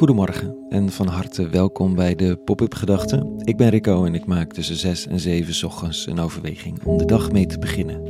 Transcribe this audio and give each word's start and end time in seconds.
Goedemorgen 0.00 0.56
en 0.68 0.90
van 0.90 1.06
harte 1.06 1.48
welkom 1.48 1.94
bij 1.94 2.14
de 2.14 2.36
Pop-up 2.36 2.74
Gedachten. 2.74 3.32
Ik 3.38 3.56
ben 3.56 3.68
Rico 3.68 4.04
en 4.04 4.14
ik 4.14 4.26
maak 4.26 4.52
tussen 4.52 4.76
6 4.76 5.06
en 5.06 5.20
7 5.20 5.66
ochtends 5.66 6.06
een 6.06 6.18
overweging 6.18 6.84
om 6.84 6.98
de 6.98 7.04
dag 7.04 7.32
mee 7.32 7.46
te 7.46 7.58
beginnen. 7.58 8.02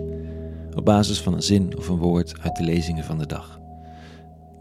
Op 0.75 0.85
basis 0.85 1.21
van 1.21 1.35
een 1.35 1.43
zin 1.43 1.77
of 1.77 1.89
een 1.89 1.97
woord 1.97 2.41
uit 2.41 2.57
de 2.57 2.63
lezingen 2.63 3.05
van 3.05 3.19
de 3.19 3.27
dag. 3.27 3.61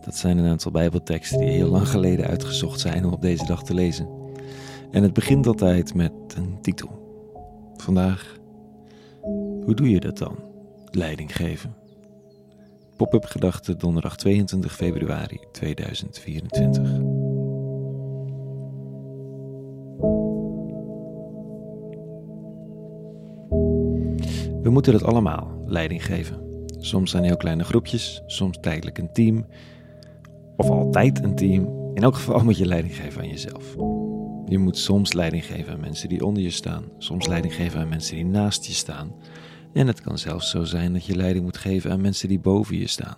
Dat 0.05 0.15
zijn 0.15 0.38
een 0.38 0.49
aantal 0.49 0.71
Bijbelteksten 0.71 1.39
die 1.39 1.49
heel 1.49 1.69
lang 1.69 1.87
geleden 1.87 2.28
uitgezocht 2.28 2.79
zijn 2.79 3.05
om 3.05 3.13
op 3.13 3.21
deze 3.21 3.46
dag 3.46 3.63
te 3.63 3.73
lezen. 3.73 4.07
En 4.91 5.03
het 5.03 5.13
begint 5.13 5.47
altijd 5.47 5.93
met 5.93 6.13
een 6.37 6.61
titel. 6.61 6.89
Vandaag, 7.75 8.37
hoe 9.63 9.75
doe 9.75 9.89
je 9.89 9.99
dat 9.99 10.17
dan? 10.17 10.35
Leiding 10.91 11.35
geven. 11.35 11.75
Pop-up 12.97 13.25
gedachten 13.25 13.77
donderdag 13.77 14.17
22 14.17 14.75
februari 14.75 15.39
2024. 15.51 17.09
We 24.69 24.75
moeten 24.75 24.93
het 24.93 25.03
allemaal 25.03 25.63
leiding 25.65 26.05
geven. 26.05 26.63
Soms 26.77 27.11
zijn 27.11 27.23
heel 27.23 27.37
kleine 27.37 27.63
groepjes, 27.63 28.21
soms 28.25 28.57
tijdelijk 28.61 28.97
een 28.97 29.13
team, 29.13 29.45
of 30.57 30.69
altijd 30.69 31.23
een 31.23 31.35
team. 31.35 31.91
In 31.93 32.03
elk 32.03 32.15
geval 32.15 32.43
moet 32.43 32.57
je 32.57 32.65
leiding 32.65 32.95
geven 32.95 33.21
aan 33.21 33.27
jezelf. 33.27 33.75
Je 34.45 34.57
moet 34.57 34.77
soms 34.77 35.13
leiding 35.13 35.45
geven 35.45 35.73
aan 35.73 35.79
mensen 35.79 36.09
die 36.09 36.25
onder 36.25 36.43
je 36.43 36.49
staan, 36.49 36.83
soms 36.97 37.27
leiding 37.27 37.53
geven 37.53 37.79
aan 37.79 37.89
mensen 37.89 38.15
die 38.15 38.25
naast 38.25 38.65
je 38.65 38.73
staan. 38.73 39.15
En 39.73 39.87
het 39.87 40.01
kan 40.01 40.17
zelfs 40.17 40.49
zo 40.49 40.63
zijn 40.63 40.93
dat 40.93 41.05
je 41.05 41.15
leiding 41.15 41.45
moet 41.45 41.57
geven 41.57 41.91
aan 41.91 42.01
mensen 42.01 42.27
die 42.27 42.39
boven 42.39 42.77
je 42.77 42.87
staan. 42.87 43.17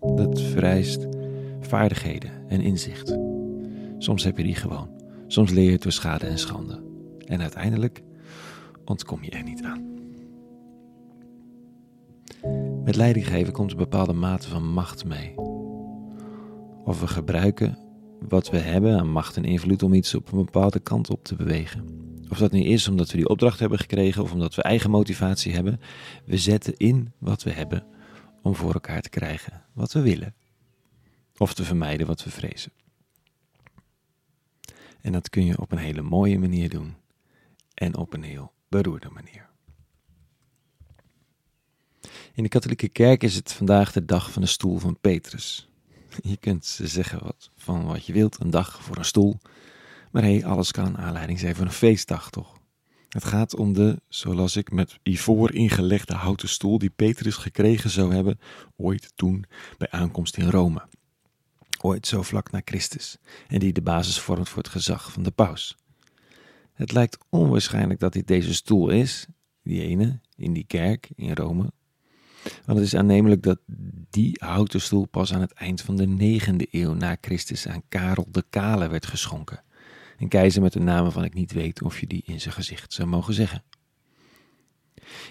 Dat 0.00 0.40
vereist 0.40 1.06
vaardigheden 1.60 2.30
en 2.48 2.60
inzicht. 2.60 3.18
Soms 3.98 4.24
heb 4.24 4.36
je 4.36 4.44
die 4.44 4.54
gewoon. 4.54 4.88
Soms 5.26 5.50
leer 5.50 5.64
je 5.64 5.72
het 5.72 5.82
door 5.82 5.92
schade 5.92 6.26
en 6.26 6.38
schande. 6.38 6.82
En 7.26 7.40
uiteindelijk 7.40 8.02
ontkom 8.84 9.24
je 9.24 9.30
er 9.30 9.42
niet 9.42 9.62
aan. 9.62 9.89
Met 12.90 12.98
leiding 12.98 13.26
geven 13.26 13.52
komt 13.52 13.70
een 13.70 13.76
bepaalde 13.76 14.12
mate 14.12 14.48
van 14.48 14.72
macht 14.72 15.04
mee. 15.04 15.36
Of 16.84 17.00
we 17.00 17.06
gebruiken 17.06 17.78
wat 18.28 18.50
we 18.50 18.58
hebben 18.58 18.98
aan 18.98 19.10
macht 19.10 19.36
en 19.36 19.44
invloed 19.44 19.82
om 19.82 19.92
iets 19.92 20.14
op 20.14 20.32
een 20.32 20.44
bepaalde 20.44 20.80
kant 20.80 21.10
op 21.10 21.24
te 21.24 21.34
bewegen. 21.34 21.84
Of 22.30 22.38
dat 22.38 22.52
nu 22.52 22.60
is 22.60 22.88
omdat 22.88 23.10
we 23.10 23.16
die 23.16 23.28
opdracht 23.28 23.58
hebben 23.58 23.78
gekregen 23.78 24.22
of 24.22 24.32
omdat 24.32 24.54
we 24.54 24.62
eigen 24.62 24.90
motivatie 24.90 25.52
hebben. 25.52 25.80
We 26.24 26.38
zetten 26.38 26.76
in 26.76 27.12
wat 27.18 27.42
we 27.42 27.50
hebben 27.50 27.86
om 28.42 28.54
voor 28.54 28.72
elkaar 28.72 29.00
te 29.00 29.10
krijgen 29.10 29.62
wat 29.72 29.92
we 29.92 30.00
willen. 30.00 30.34
Of 31.36 31.54
te 31.54 31.64
vermijden 31.64 32.06
wat 32.06 32.24
we 32.24 32.30
vrezen. 32.30 32.72
En 35.00 35.12
dat 35.12 35.28
kun 35.28 35.44
je 35.44 35.60
op 35.60 35.72
een 35.72 35.78
hele 35.78 36.02
mooie 36.02 36.38
manier 36.38 36.68
doen. 36.68 36.94
En 37.74 37.96
op 37.96 38.14
een 38.14 38.22
heel 38.22 38.52
beroerde 38.68 39.08
manier. 39.12 39.49
In 42.40 42.46
de 42.46 42.52
katholieke 42.52 42.88
kerk 42.88 43.22
is 43.22 43.34
het 43.34 43.52
vandaag 43.52 43.92
de 43.92 44.04
dag 44.04 44.32
van 44.32 44.42
de 44.42 44.48
stoel 44.48 44.78
van 44.78 44.98
Petrus. 45.00 45.68
Je 46.22 46.36
kunt 46.36 46.78
zeggen 46.82 47.22
wat, 47.22 47.50
van 47.56 47.84
wat 47.84 48.06
je 48.06 48.12
wilt, 48.12 48.40
een 48.40 48.50
dag 48.50 48.82
voor 48.82 48.96
een 48.96 49.04
stoel. 49.04 49.38
Maar 50.10 50.22
hé, 50.22 50.44
alles 50.44 50.70
kan 50.70 50.98
aanleiding 50.98 51.38
zijn 51.38 51.54
voor 51.54 51.64
een 51.64 51.72
feestdag, 51.72 52.30
toch? 52.30 52.56
Het 53.08 53.24
gaat 53.24 53.56
om 53.56 53.72
de, 53.72 54.00
zoals 54.08 54.56
ik 54.56 54.72
met 54.72 54.98
ivoor 55.02 55.54
ingelegde 55.54 56.14
houten 56.14 56.48
stoel 56.48 56.78
die 56.78 56.90
Petrus 56.90 57.34
gekregen 57.34 57.90
zou 57.90 58.14
hebben, 58.14 58.40
ooit 58.76 59.12
toen 59.14 59.44
bij 59.78 59.90
aankomst 59.90 60.36
in 60.36 60.50
Rome. 60.50 60.86
Ooit 61.80 62.06
zo 62.06 62.22
vlak 62.22 62.50
na 62.50 62.60
Christus, 62.64 63.16
en 63.48 63.58
die 63.58 63.72
de 63.72 63.82
basis 63.82 64.20
vormt 64.20 64.48
voor 64.48 64.62
het 64.62 64.72
gezag 64.72 65.12
van 65.12 65.22
de 65.22 65.30
paus. 65.30 65.76
Het 66.72 66.92
lijkt 66.92 67.18
onwaarschijnlijk 67.28 68.00
dat 68.00 68.12
dit 68.12 68.26
deze 68.26 68.54
stoel 68.54 68.88
is, 68.88 69.26
die 69.62 69.82
ene, 69.82 70.20
in 70.36 70.52
die 70.52 70.66
kerk 70.66 71.10
in 71.14 71.32
Rome. 71.32 71.72
Want 72.42 72.78
het 72.78 72.86
is 72.86 72.94
aannemelijk 72.94 73.42
dat 73.42 73.58
die 74.10 74.36
houten 74.44 74.80
stoel 74.80 75.06
pas 75.06 75.34
aan 75.34 75.40
het 75.40 75.52
eind 75.52 75.80
van 75.80 75.96
de 75.96 76.06
negende 76.06 76.66
eeuw 76.70 76.92
na 76.92 77.16
Christus 77.20 77.68
aan 77.68 77.82
Karel 77.88 78.26
de 78.30 78.44
Kale 78.50 78.88
werd 78.88 79.06
geschonken. 79.06 79.62
Een 80.18 80.28
keizer 80.28 80.62
met 80.62 80.74
een 80.74 80.84
naam 80.84 81.02
waarvan 81.02 81.24
ik 81.24 81.34
niet 81.34 81.52
weet 81.52 81.82
of 81.82 82.00
je 82.00 82.06
die 82.06 82.22
in 82.24 82.40
zijn 82.40 82.54
gezicht 82.54 82.92
zou 82.92 83.08
mogen 83.08 83.34
zeggen. 83.34 83.62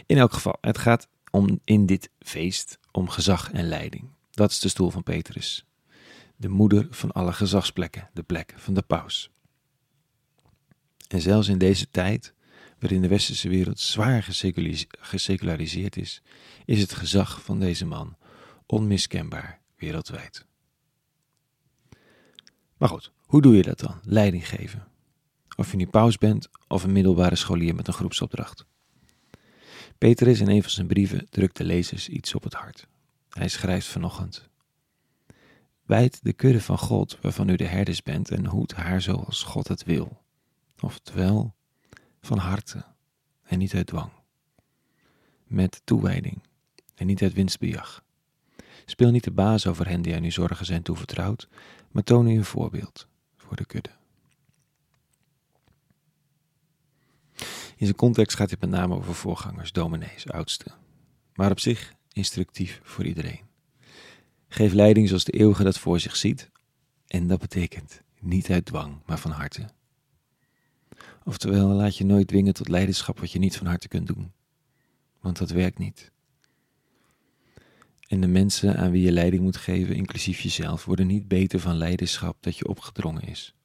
In 0.06 0.18
elk 0.18 0.34
geval, 0.34 0.58
het 0.62 0.78
gaat 0.78 1.08
om 1.31 1.59
in 1.64 1.86
dit 1.86 2.09
feest 2.19 2.80
om 2.92 3.09
gezag 3.09 3.52
en 3.52 3.68
leiding. 3.68 4.09
Dat 4.31 4.52
is 4.52 4.59
de 4.59 4.69
stoel 4.69 4.90
van 4.90 5.03
Petrus. 5.03 5.66
De 6.36 6.50
moeder 6.50 6.88
van 6.90 7.12
alle 7.12 7.34
gezagsplekken, 7.34 8.09
de 8.14 8.24
plek 8.24 8.53
van 8.58 8.74
de 8.74 8.81
paus. 8.81 9.31
En 11.08 11.22
zelfs 11.22 11.48
in 11.48 11.58
deze 11.58 11.90
tijd, 11.92 12.34
waarin 12.79 13.01
de 13.01 13.07
westerse 13.07 13.50
wereld 13.50 13.79
zwaar 13.79 14.28
geseculariseerd 15.00 15.97
is, 15.97 16.22
is 16.66 16.81
het 16.81 16.94
gezag 16.94 17.41
van 17.41 17.59
deze 17.59 17.85
man 17.85 18.17
onmiskenbaar 18.66 19.59
wereldwijd. 19.75 20.45
Maar 22.78 22.89
goed, 22.89 23.12
hoe 23.25 23.41
doe 23.41 23.56
je 23.56 23.62
dat 23.62 23.79
dan? 23.79 24.00
Leiding 24.03 24.47
geven. 24.47 24.88
Of 25.56 25.72
je 25.72 25.78
nu 25.78 25.88
paus 25.88 26.18
bent 26.18 26.50
of 26.68 26.84
een 26.84 26.91
middelbare 26.91 27.35
scholier 27.35 27.75
met 27.75 27.88
een 27.88 27.94
groepsopdracht. 27.94 28.66
Petrus 29.97 30.39
in 30.39 30.50
een 30.50 30.62
van 30.62 30.72
zijn 30.72 30.88
brieven 30.88 31.28
drukt 31.29 31.57
de 31.57 31.63
lezers 31.63 32.09
iets 32.09 32.35
op 32.35 32.44
het 32.44 32.53
hart. 32.53 32.88
Hij 33.29 33.47
schrijft 33.47 33.88
vanochtend. 33.88 34.50
Wijd 35.85 36.19
de 36.23 36.34
kudde 36.34 36.62
van 36.62 36.78
God 36.78 37.18
waarvan 37.22 37.50
u 37.50 37.56
de 37.56 37.66
herders 37.66 38.03
bent 38.03 38.31
en 38.31 38.45
hoed 38.45 38.73
haar 38.73 39.01
zoals 39.01 39.44
God 39.44 39.68
het 39.68 39.84
wil. 39.84 40.22
Oftewel, 40.79 41.56
van 42.22 42.38
harte 42.38 42.85
en 43.44 43.57
niet 43.57 43.74
uit 43.74 43.88
dwang. 43.88 44.12
Met 45.44 45.81
toewijding 45.84 46.41
en 46.96 47.07
niet 47.07 47.22
uit 47.22 47.34
winstbejag. 47.34 48.03
Speel 48.85 49.12
niet 49.12 49.24
de 49.24 49.31
baas 49.31 49.68
over 49.68 49.88
hen 49.88 50.02
die 50.02 50.16
aan 50.16 50.24
uw 50.24 50.31
zorgen 50.31 50.66
zijn 50.66 50.81
toevertrouwd, 50.81 51.47
maar 51.91 52.03
toon 52.03 52.28
u 52.28 52.38
een 52.38 52.46
voorbeeld 52.46 53.07
voor 53.38 53.56
de 53.56 53.66
kudde. 53.66 53.97
In 57.80 57.85
zijn 57.85 57.96
context 57.96 58.38
gaat 58.38 58.50
dit 58.50 58.62
met 58.62 58.69
name 58.69 58.96
over 58.96 59.16
voorgangers, 59.16 59.72
dominees, 59.72 60.28
oudsten. 60.28 60.74
Maar 61.34 61.51
op 61.51 61.59
zich 61.59 61.94
instructief 62.12 62.80
voor 62.84 63.06
iedereen. 63.06 63.41
Geef 64.47 64.74
leiding 64.74 65.07
zoals 65.07 65.24
de 65.24 65.31
eeuwige 65.31 65.63
dat 65.63 65.80
voor 65.80 66.00
zich 66.00 66.16
ziet. 66.16 66.50
En 67.07 67.28
dat 67.28 67.40
betekent 67.40 68.01
niet 68.19 68.50
uit 68.50 68.66
dwang, 68.66 69.01
maar 69.06 69.19
van 69.19 69.31
harte. 69.31 69.69
Oftewel, 71.24 71.68
laat 71.68 71.98
je 71.98 72.06
nooit 72.06 72.28
dwingen 72.28 72.54
tot 72.54 72.68
leiderschap 72.68 73.20
wat 73.20 73.32
je 73.32 73.40
niet 73.40 73.58
van 73.58 73.68
harte 73.68 73.88
kunt 73.88 74.08
doen. 74.08 74.32
Want 75.22 75.38
dat 75.38 75.50
werkt 75.50 75.78
niet. 75.78 76.12
En 78.08 78.22
de 78.22 78.28
mensen 78.28 78.78
aan 78.78 78.92
wie 78.92 79.02
je 79.02 79.12
leiding 79.12 79.44
moet 79.44 79.58
geven, 79.58 79.96
inclusief 79.96 80.40
jezelf, 80.40 80.86
worden 80.86 81.08
niet 81.08 81.28
beter 81.28 81.60
van 81.60 81.76
leiderschap 81.76 82.38
dat 82.40 82.58
je 82.58 82.68
opgedrongen 82.68 83.22
is. 83.22 83.56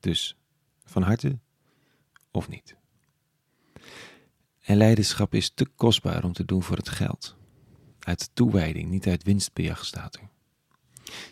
Dus 0.00 0.36
van 0.84 1.02
harte 1.02 1.38
of 2.30 2.48
niet. 2.48 2.76
En 4.60 4.76
leiderschap 4.76 5.34
is 5.34 5.50
te 5.50 5.66
kostbaar 5.66 6.24
om 6.24 6.32
te 6.32 6.44
doen 6.44 6.62
voor 6.62 6.76
het 6.76 6.88
geld. 6.88 7.36
Uit 7.98 8.30
toewijding, 8.32 8.90
niet 8.90 9.06
uit 9.06 9.22
winstbejag 9.22 9.84
staat 9.84 10.16
er. 10.16 10.28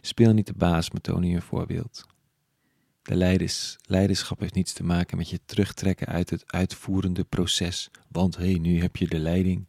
Speel 0.00 0.32
niet 0.32 0.46
de 0.46 0.54
baas, 0.56 0.90
maar 0.90 1.00
toon 1.00 1.22
je 1.22 1.34
een 1.34 1.42
voorbeeld. 1.42 2.06
De 3.06 3.16
leiders, 3.16 3.76
leiderschap 3.82 4.40
heeft 4.40 4.54
niets 4.54 4.72
te 4.72 4.84
maken 4.84 5.16
met 5.16 5.30
je 5.30 5.40
terugtrekken 5.44 6.06
uit 6.06 6.30
het 6.30 6.52
uitvoerende 6.52 7.24
proces, 7.24 7.90
want 8.08 8.36
hé, 8.36 8.50
hey, 8.50 8.58
nu 8.58 8.80
heb 8.80 8.96
je 8.96 9.08
de 9.08 9.18
leiding 9.18 9.66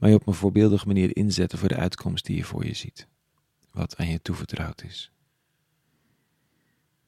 maar 0.00 0.10
je 0.10 0.14
op 0.14 0.26
een 0.26 0.34
voorbeeldige 0.34 0.86
manier 0.86 1.16
inzetten 1.16 1.58
voor 1.58 1.68
de 1.68 1.76
uitkomst 1.76 2.26
die 2.26 2.36
je 2.36 2.44
voor 2.44 2.66
je 2.66 2.74
ziet, 2.74 3.06
wat 3.72 3.96
aan 3.96 4.08
je 4.08 4.22
toevertrouwd 4.22 4.82
is. 4.82 5.12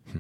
Hm. 0.05 0.17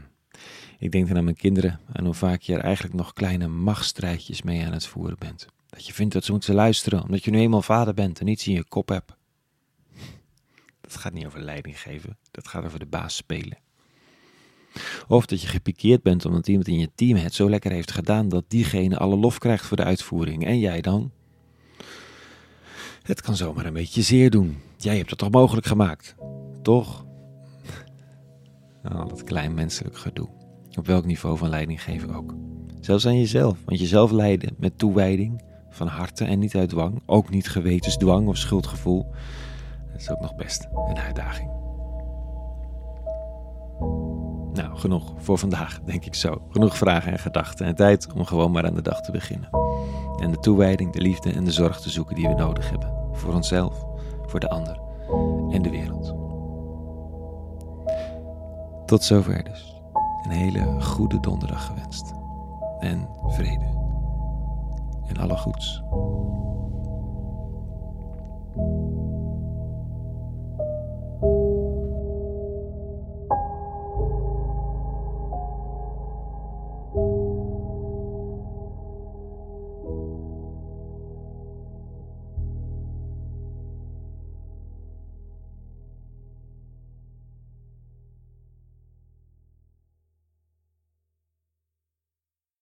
Ik 0.78 0.92
denk 0.92 1.08
dan 1.08 1.16
aan 1.16 1.24
mijn 1.24 1.36
kinderen, 1.36 1.80
aan 1.92 2.04
hoe 2.04 2.14
vaak 2.14 2.40
je 2.40 2.54
er 2.54 2.60
eigenlijk 2.60 2.94
nog 2.94 3.12
kleine 3.12 3.48
machtsstrijdjes 3.48 4.42
mee 4.42 4.64
aan 4.64 4.72
het 4.72 4.86
voeren 4.86 5.18
bent. 5.18 5.46
Dat 5.66 5.86
je 5.86 5.92
vindt 5.92 6.12
dat 6.12 6.24
ze 6.24 6.32
moeten 6.32 6.54
luisteren, 6.54 7.02
omdat 7.02 7.24
je 7.24 7.30
nu 7.30 7.38
eenmaal 7.38 7.62
vader 7.62 7.94
bent 7.94 8.18
en 8.18 8.24
niets 8.24 8.46
in 8.46 8.54
je 8.54 8.64
kop 8.64 8.88
hebt. 8.88 9.16
Dat 10.80 10.96
gaat 10.96 11.12
niet 11.12 11.26
over 11.26 11.40
leiding 11.40 11.80
geven, 11.80 12.18
dat 12.30 12.48
gaat 12.48 12.64
over 12.64 12.78
de 12.78 12.86
baas 12.86 13.16
spelen. 13.16 13.58
Of 15.08 15.26
dat 15.26 15.40
je 15.40 15.46
gepikeerd 15.48 16.02
bent 16.02 16.24
omdat 16.24 16.48
iemand 16.48 16.68
in 16.68 16.78
je 16.78 16.90
team 16.94 17.16
het 17.16 17.34
zo 17.34 17.50
lekker 17.50 17.70
heeft 17.70 17.90
gedaan 17.90 18.28
dat 18.28 18.44
diegene 18.48 18.98
alle 18.98 19.16
lof 19.16 19.38
krijgt 19.38 19.66
voor 19.66 19.76
de 19.76 19.84
uitvoering 19.84 20.46
en 20.46 20.58
jij 20.58 20.80
dan? 20.80 21.10
Het 23.02 23.20
kan 23.20 23.36
zomaar 23.36 23.66
een 23.66 23.72
beetje 23.72 24.02
zeer 24.02 24.30
doen. 24.30 24.58
Jij 24.76 24.96
hebt 24.96 25.10
het 25.10 25.18
toch 25.18 25.30
mogelijk 25.30 25.66
gemaakt? 25.66 26.14
Toch? 26.62 27.04
Oh, 28.84 29.08
dat 29.08 29.24
klein 29.24 29.54
menselijk 29.54 29.96
gedoe. 29.96 30.28
Op 30.78 30.86
welk 30.86 31.04
niveau 31.04 31.38
van 31.38 31.48
leiding 31.48 31.82
geef 31.82 32.02
ik 32.02 32.16
ook? 32.16 32.34
Zelfs 32.80 33.06
aan 33.06 33.18
jezelf. 33.18 33.58
Want 33.64 33.80
jezelf 33.80 34.10
leiden 34.10 34.54
met 34.58 34.78
toewijding, 34.78 35.42
van 35.70 35.86
harte 35.86 36.24
en 36.24 36.38
niet 36.38 36.54
uit 36.54 36.68
dwang. 36.68 37.02
Ook 37.06 37.30
niet 37.30 37.48
gewetensdwang 37.48 38.28
of 38.28 38.36
schuldgevoel. 38.36 39.06
Dat 39.92 40.00
is 40.00 40.10
ook 40.10 40.20
nog 40.20 40.36
best 40.36 40.68
een 40.88 40.98
uitdaging. 40.98 41.61
Nou, 44.52 44.76
genoeg 44.76 45.12
voor 45.16 45.38
vandaag, 45.38 45.80
denk 45.84 46.04
ik 46.04 46.14
zo. 46.14 46.42
Genoeg 46.48 46.76
vragen 46.76 47.12
en 47.12 47.18
gedachten 47.18 47.66
en 47.66 47.74
tijd 47.74 48.12
om 48.12 48.24
gewoon 48.24 48.50
maar 48.50 48.66
aan 48.66 48.74
de 48.74 48.82
dag 48.82 49.00
te 49.00 49.12
beginnen. 49.12 49.48
En 50.20 50.30
de 50.30 50.38
toewijding, 50.38 50.92
de 50.92 51.00
liefde 51.00 51.32
en 51.32 51.44
de 51.44 51.52
zorg 51.52 51.80
te 51.80 51.90
zoeken 51.90 52.14
die 52.14 52.28
we 52.28 52.34
nodig 52.34 52.70
hebben. 52.70 52.92
Voor 53.12 53.34
onszelf, 53.34 53.84
voor 54.26 54.40
de 54.40 54.48
ander 54.48 54.80
en 55.50 55.62
de 55.62 55.70
wereld. 55.70 56.14
Tot 58.86 59.04
zover 59.04 59.44
dus. 59.44 59.80
Een 60.24 60.30
hele 60.30 60.80
goede 60.80 61.20
donderdag 61.20 61.66
gewenst. 61.66 62.12
En 62.80 63.08
vrede. 63.26 63.80
En 65.06 65.16
alle 65.16 65.36
goeds. 65.36 65.82